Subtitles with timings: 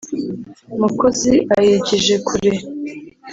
[0.79, 2.51] mukozi ayigije kure